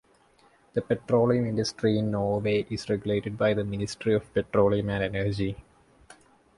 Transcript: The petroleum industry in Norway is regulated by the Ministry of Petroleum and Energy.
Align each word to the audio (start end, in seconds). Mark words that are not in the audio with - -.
The 0.73 0.81
petroleum 0.81 1.45
industry 1.45 1.99
in 1.99 2.09
Norway 2.09 2.65
is 2.71 2.89
regulated 2.89 3.37
by 3.37 3.53
the 3.53 3.63
Ministry 3.63 4.15
of 4.15 4.33
Petroleum 4.33 4.89
and 4.89 5.15
Energy. 5.15 5.63